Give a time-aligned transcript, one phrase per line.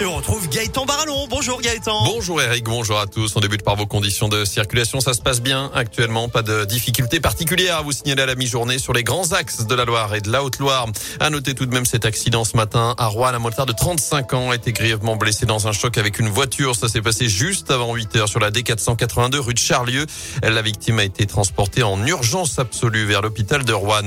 [0.00, 1.26] Et on retrouve Gaëtan Barallon.
[1.28, 2.04] Bonjour Gaëtan.
[2.04, 3.34] Bonjour Eric, bonjour à tous.
[3.34, 5.00] On débute par vos conditions de circulation.
[5.00, 6.28] Ça se passe bien actuellement.
[6.28, 9.74] Pas de difficultés particulières à vous signaler à la mi-journée sur les grands axes de
[9.74, 10.86] la Loire et de la Haute-Loire.
[11.18, 13.34] À noter tout de même cet accident ce matin à Rouen.
[13.34, 16.76] Un motard de 35 ans a été grièvement blessé dans un choc avec une voiture.
[16.76, 20.06] Ça s'est passé juste avant 8 heures sur la D482 rue de Charlieu.
[20.44, 24.02] La victime a été transportée en urgence absolue vers l'hôpital de Rouen.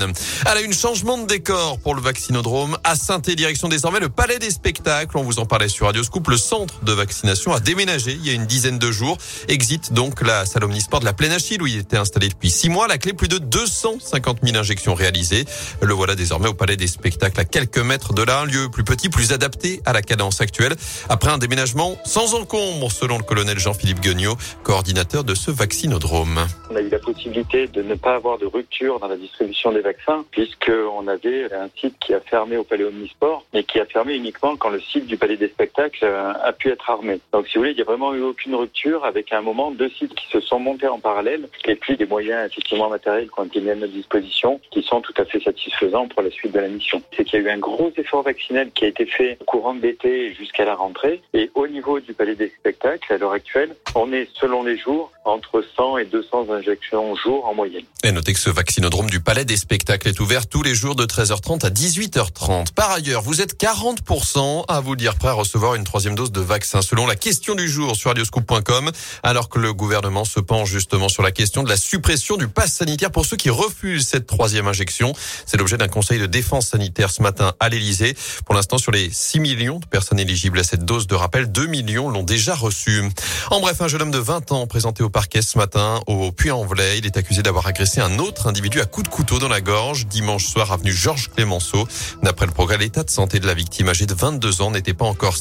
[0.46, 4.40] Elle a une changement de décor pour le vaccinodrome à saint direction désormais le palais
[4.40, 5.18] des spectacles.
[5.18, 8.30] On vous en parlait sur Radio Scoop, le centre de vaccination a déménagé il y
[8.30, 9.18] a une dizaine de jours.
[9.48, 12.70] Exit donc la salle omnisport de la Plaine Achille où il était installé depuis six
[12.70, 12.88] mois.
[12.88, 15.46] La clé, plus de 250 000 injections réalisées.
[15.82, 18.42] Le voilà désormais au palais des spectacles à quelques mètres de là.
[18.42, 20.76] Un lieu plus petit, plus adapté à la cadence actuelle.
[21.10, 26.46] Après un déménagement sans encombre, selon le colonel Jean-Philippe Guignot, coordinateur de ce vaccinodrome.
[26.70, 29.82] On a eu la possibilité de ne pas avoir de rupture dans la distribution des
[29.82, 34.14] vaccins puisqu'on avait un site qui a fermé au palais omnisport mais qui a fermé
[34.14, 35.71] uniquement quand le site du palais des spectacles
[36.04, 37.20] euh, a pu être armé.
[37.32, 39.90] Donc si vous voulez, il n'y a vraiment eu aucune rupture avec un moment deux
[39.90, 43.46] sites qui se sont montés en parallèle et puis des moyens effectivement matériels qui ont
[43.46, 46.60] été mis à notre disposition qui sont tout à fait satisfaisants pour la suite de
[46.60, 47.02] la mission.
[47.16, 49.74] C'est qu'il y a eu un gros effort vaccinal qui a été fait au courant
[49.74, 53.76] de l'été jusqu'à la rentrée et au niveau du palais des spectacles à l'heure actuelle,
[53.96, 57.86] on est selon les jours entre 100 et 200 injections au jour en moyenne.
[58.04, 61.06] Et notez que ce vaccinodrome du Palais des Spectacles est ouvert tous les jours de
[61.06, 62.74] 13h30 à 18h30.
[62.74, 66.42] Par ailleurs, vous êtes 40% à vous dire prêt à recevoir une troisième dose de
[66.42, 71.08] vaccin selon la question du jour sur radioscoop.com alors que le gouvernement se penche justement
[71.08, 74.68] sur la question de la suppression du pass sanitaire pour ceux qui refusent cette troisième
[74.68, 75.14] injection.
[75.46, 78.16] C'est l'objet d'un conseil de défense sanitaire ce matin à l'Elysée.
[78.46, 81.68] Pour l'instant, sur les 6 millions de personnes éligibles à cette dose de rappel, 2
[81.68, 83.04] millions l'ont déjà reçue.
[83.52, 86.98] En bref, un jeune homme de 20 ans présenté au parquet ce matin au Puy-en-Velay.
[86.98, 90.08] Il est accusé d'avoir agressé un autre individu à coups de couteau dans la gorge
[90.08, 91.88] dimanche soir avenue Georges Clémenceau.
[92.24, 95.06] D'après le progrès, l'état de santé de la victime âgée de 22 ans n'était pas
[95.06, 95.38] encore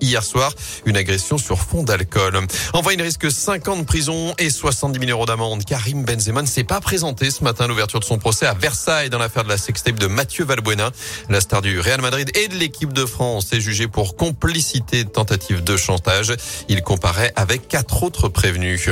[0.00, 0.52] hier soir.
[0.86, 2.38] Une agression sur fond d'alcool.
[2.72, 5.64] Enfin, il risque 5 ans de prison et 70 000 euros d'amende.
[5.64, 9.10] Karim Benzema ne s'est pas présenté ce matin à l'ouverture de son procès à Versailles
[9.10, 10.90] dans l'affaire de la sextape de Mathieu Valbuena.
[11.28, 15.10] La star du Real Madrid et de l'équipe de France est jugée pour complicité de
[15.10, 16.34] tentative de chantage.
[16.68, 18.90] Il comparaît avec quatre autres prévenus.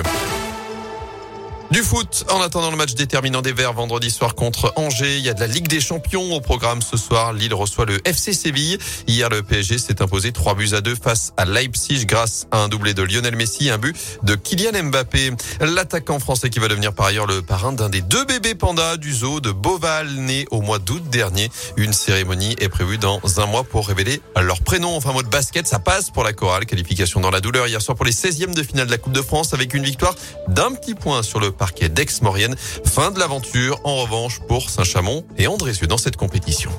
[1.71, 5.29] Du foot, en attendant le match déterminant des Verts vendredi soir contre Angers, il y
[5.29, 7.33] a de la Ligue des Champions au programme ce soir.
[7.33, 8.77] Lille reçoit le FC Séville.
[9.07, 12.69] Hier, le PSG s'est imposé 3 buts à 2 face à Leipzig grâce à un
[12.69, 15.31] doublé de Lionel Messi un but de Kylian Mbappé.
[15.61, 19.15] L'attaquant français qui va devenir par ailleurs le parrain d'un des deux bébés pandas du
[19.15, 21.53] zoo de Beauval, né au mois d'août dernier.
[21.77, 24.97] Une cérémonie est prévue dans un mois pour révéler leur prénom.
[24.97, 26.67] Enfin, mot de basket, ça passe pour la chorale.
[26.67, 29.23] Qualification dans la douleur hier soir pour les 16e de finale de la Coupe de
[29.23, 30.17] France avec une victoire
[30.49, 32.57] d'un petit point sur le parquet d'Aix-Maurienne.
[32.57, 36.71] Fin de l'aventure, en revanche, pour Saint-Chamond et Andrézieux dans cette compétition.